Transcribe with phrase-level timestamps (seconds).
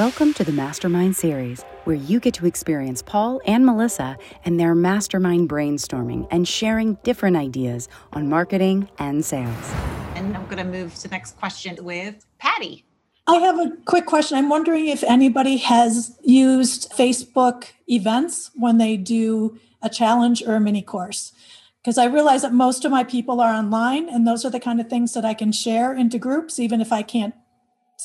[0.00, 4.74] Welcome to the Mastermind Series, where you get to experience Paul and Melissa and their
[4.74, 9.70] mastermind brainstorming and sharing different ideas on marketing and sales.
[10.14, 12.86] And I'm going to move to the next question with Patty.
[13.26, 14.38] I have a quick question.
[14.38, 20.60] I'm wondering if anybody has used Facebook events when they do a challenge or a
[20.60, 21.32] mini course.
[21.82, 24.80] Because I realize that most of my people are online, and those are the kind
[24.80, 27.34] of things that I can share into groups, even if I can't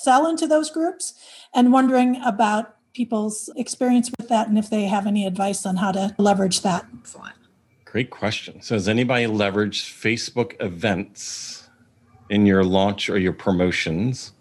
[0.03, 1.13] sell into those groups
[1.53, 5.91] and wondering about people's experience with that and if they have any advice on how
[5.91, 6.85] to leverage that.
[6.99, 7.35] Excellent.
[7.85, 8.61] Great question.
[8.61, 11.69] So, has anybody leveraged Facebook events
[12.29, 14.33] in your launch or your promotions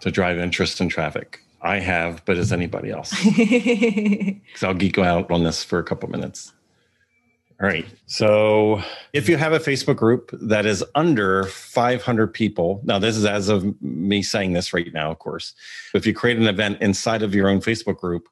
[0.00, 1.40] to drive interest and traffic?
[1.62, 3.12] I have, but is anybody else?
[3.24, 6.52] Because I'll geek out on this for a couple minutes.
[7.58, 7.86] All right.
[8.04, 8.82] So
[9.14, 13.48] if you have a Facebook group that is under 500 people, now this is as
[13.48, 15.54] of me saying this right now, of course.
[15.94, 18.28] If you create an event inside of your own Facebook group,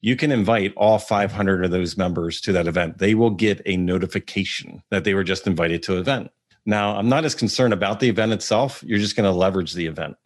[0.00, 2.98] you can invite all 500 of those members to that event.
[2.98, 6.30] They will get a notification that they were just invited to an event.
[6.64, 8.84] Now, I'm not as concerned about the event itself.
[8.86, 10.16] You're just going to leverage the event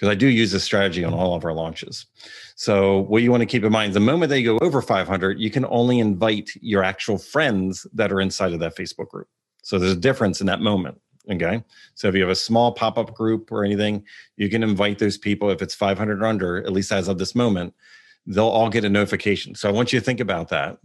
[0.00, 2.06] because I do use this strategy on all of our launches.
[2.54, 5.50] So, what you want to keep in mind the moment they go over 500, you
[5.50, 9.28] can only invite your actual friends that are inside of that Facebook group.
[9.62, 10.98] So, there's a difference in that moment.
[11.30, 11.62] Okay.
[11.96, 14.02] So, if you have a small pop up group or anything,
[14.38, 15.50] you can invite those people.
[15.50, 17.74] If it's 500 or under, at least as of this moment,
[18.26, 19.54] they'll all get a notification.
[19.54, 20.78] So, I want you to think about that.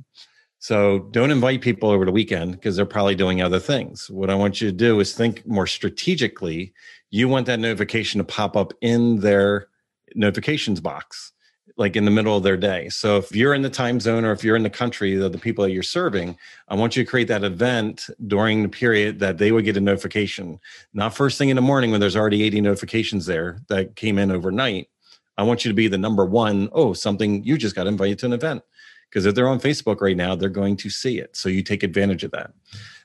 [0.66, 4.10] So don't invite people over the weekend because they're probably doing other things.
[4.10, 6.74] What I want you to do is think more strategically
[7.12, 9.68] you want that notification to pop up in their
[10.16, 11.34] notifications box
[11.78, 12.90] like in the middle of their day.
[12.90, 15.38] So if you're in the time zone or if you're in the country of the
[15.38, 16.36] people that you're serving,
[16.68, 19.82] I want you to create that event during the period that they would get a
[19.82, 20.60] notification.
[20.96, 24.32] Not first thing in the morning when there's already 80 notifications there that came in
[24.32, 24.90] overnight.
[25.38, 28.26] I want you to be the number one, oh, something you just got invited to
[28.26, 28.64] an event.
[29.10, 31.36] Because if they're on Facebook right now, they're going to see it.
[31.36, 32.52] So you take advantage of that.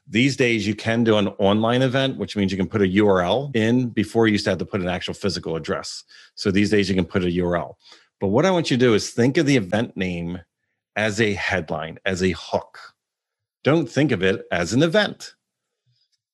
[0.09, 3.55] These days, you can do an online event, which means you can put a URL
[3.55, 6.03] in before you used to have to put an actual physical address.
[6.35, 7.75] So these days, you can put a URL.
[8.19, 10.41] But what I want you to do is think of the event name
[10.97, 12.79] as a headline, as a hook.
[13.63, 15.35] Don't think of it as an event.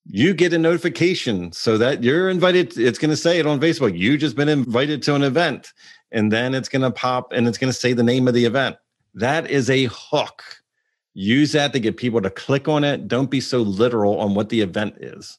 [0.06, 2.78] You get a notification so that you're invited.
[2.78, 3.98] It's going to say it on Facebook.
[3.98, 5.72] You just been invited to an event,
[6.12, 8.44] and then it's going to pop and it's going to say the name of the
[8.44, 8.76] event.
[9.16, 10.42] That is a hook
[11.14, 13.08] use that to get people to click on it.
[13.08, 15.38] Don't be so literal on what the event is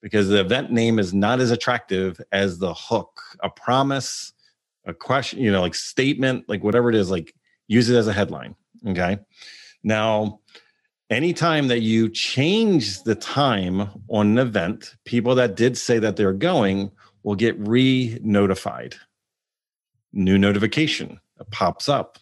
[0.00, 4.32] because the event name is not as attractive as the hook, a promise,
[4.86, 7.34] a question, you know, like statement, like whatever it is, like
[7.66, 8.54] use it as a headline.
[8.86, 9.18] Okay.
[9.82, 10.38] Now,
[11.10, 16.32] anytime that you change the time on an event, people that did say that they're
[16.32, 16.92] going
[17.24, 18.94] will get re notified.
[20.12, 21.20] New notification
[21.50, 22.18] pops up.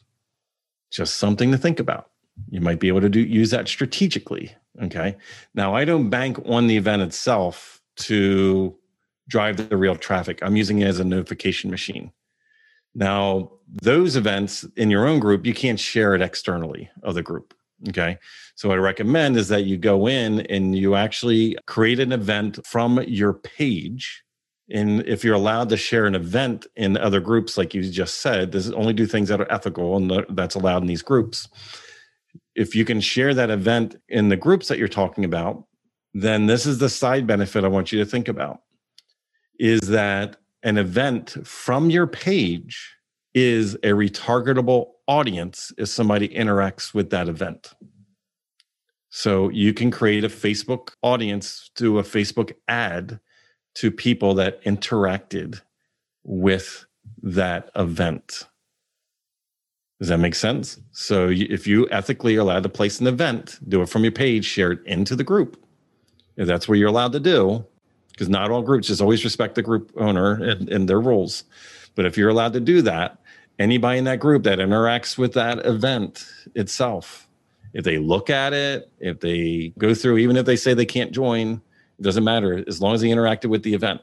[0.91, 2.11] Just something to think about.
[2.49, 5.17] You might be able to do use that strategically okay?
[5.55, 8.77] Now i don't bank on the event itself to
[9.29, 10.39] drive the real traffic.
[10.43, 12.13] I'm using it as a notification machine.
[12.95, 13.53] Now
[13.83, 17.55] those events in your own group you can't share it externally of the group
[17.89, 18.19] okay?
[18.55, 22.65] So what i recommend is that you go in and you actually create an event
[22.65, 24.25] from your page
[24.71, 28.51] and if you're allowed to share an event in other groups like you just said
[28.53, 31.49] this is only do things that are ethical and that's allowed in these groups
[32.57, 35.65] if you can share that event in the groups that you're talking about,
[36.15, 38.63] then this is the side benefit I want you to think about
[39.59, 42.95] is that an event from your page
[43.35, 47.73] is a retargetable audience if somebody interacts with that event.
[49.11, 53.21] So you can create a Facebook audience through a Facebook ad
[53.77, 55.61] to people that interacted
[56.25, 56.87] with
[57.23, 58.45] that event.
[60.01, 60.79] Does that make sense?
[60.93, 64.45] So if you ethically are allowed to place an event, do it from your page,
[64.45, 65.63] share it into the group.
[66.37, 67.65] If that's what you're allowed to do,
[68.11, 71.45] because not all groups just always respect the group owner and, and their rules.
[71.95, 73.19] But if you're allowed to do that,
[73.59, 77.29] anybody in that group that interacts with that event itself,
[77.75, 81.13] if they look at it, if they go through, even if they say they can't
[81.13, 81.61] join,
[81.99, 82.65] it doesn't matter.
[82.67, 84.01] As long as they interacted with the event,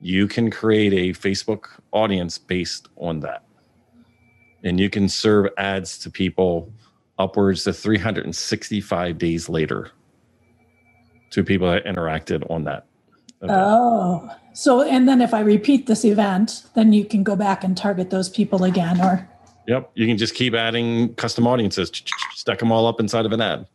[0.00, 3.44] you can create a Facebook audience based on that
[4.64, 6.72] and you can serve ads to people
[7.18, 9.90] upwards to 365 days later
[11.30, 12.86] to people that interacted on that.
[13.42, 13.58] Event.
[13.60, 17.76] Oh, so and then if I repeat this event, then you can go back and
[17.76, 19.28] target those people again, or
[19.66, 21.90] Yep, you can just keep adding custom audiences,
[22.34, 23.66] stack them all up inside of an ad.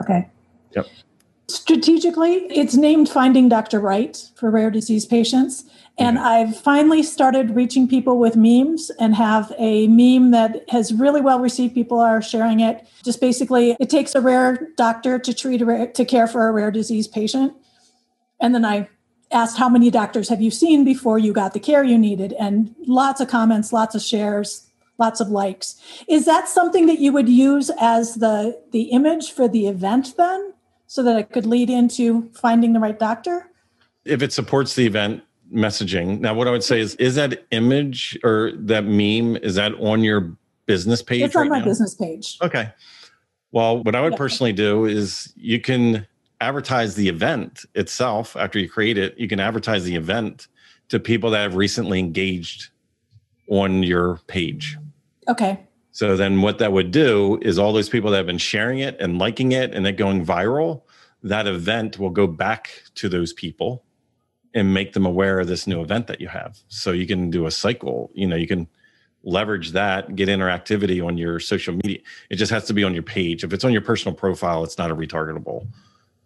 [0.00, 0.28] Okay.
[0.74, 0.86] Yep.
[1.48, 3.78] Strategically, it's named Finding Dr.
[3.78, 5.64] Right for rare disease patients.
[5.96, 6.26] And mm-hmm.
[6.26, 11.38] I've finally started reaching people with memes and have a meme that has really well
[11.38, 11.74] received.
[11.74, 12.86] People are sharing it.
[13.04, 16.52] Just basically, it takes a rare doctor to treat a rare, to care for a
[16.52, 17.52] rare disease patient.
[18.40, 18.88] And then I
[19.30, 22.74] asked how many doctors have you seen before you got the care you needed and
[22.86, 25.74] lots of comments lots of shares lots of likes
[26.08, 30.52] is that something that you would use as the the image for the event then
[30.96, 33.50] so that it could lead into finding the right doctor?
[34.06, 35.22] If it supports the event
[35.52, 36.20] messaging.
[36.20, 40.02] Now, what I would say is, is that image or that meme, is that on
[40.02, 40.34] your
[40.64, 41.20] business page?
[41.20, 41.66] It's on my now?
[41.66, 42.38] business page.
[42.40, 42.72] Okay.
[43.52, 44.18] Well, what I would yeah.
[44.18, 46.06] personally do is you can
[46.40, 49.18] advertise the event itself after you create it.
[49.18, 50.48] You can advertise the event
[50.88, 52.70] to people that have recently engaged
[53.50, 54.78] on your page.
[55.28, 55.60] Okay.
[55.96, 58.98] So then what that would do is all those people that have been sharing it
[59.00, 60.82] and liking it and it going viral,
[61.26, 63.84] that event will go back to those people
[64.54, 66.58] and make them aware of this new event that you have.
[66.68, 68.68] So you can do a cycle, you know, you can
[69.24, 71.98] leverage that, get interactivity on your social media.
[72.30, 73.42] It just has to be on your page.
[73.42, 75.66] If it's on your personal profile, it's not a retargetable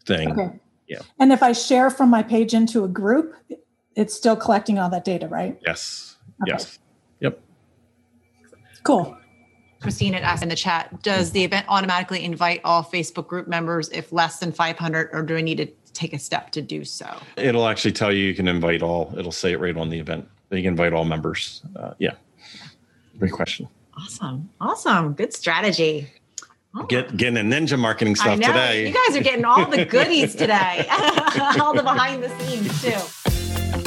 [0.05, 0.33] thing.
[0.33, 0.51] Okay.
[0.87, 1.01] Yeah.
[1.19, 3.35] And if I share from my page into a group,
[3.97, 5.59] it's still collecting all that data, right?
[5.67, 6.17] Yes.
[6.43, 6.53] Okay.
[6.53, 6.79] Yes.
[7.21, 7.41] Yep.
[8.83, 9.17] Cool.
[9.81, 13.89] Christine had asked in the chat, does the event automatically invite all Facebook group members
[13.91, 17.07] if less than 500, or do I need to take a step to do so?
[17.37, 19.13] It'll actually tell you you can invite all.
[19.17, 21.63] It'll say it right on the event that you can invite all members.
[21.75, 22.13] Uh, yeah.
[23.19, 23.69] Great question.
[23.97, 24.51] Awesome.
[24.61, 25.15] Awesome.
[25.15, 26.11] Good strategy.
[26.75, 26.85] Oh.
[26.85, 28.87] Get getting a ninja marketing stuff today.
[28.87, 30.87] You guys are getting all the goodies today.
[31.61, 33.20] all the behind the scenes too.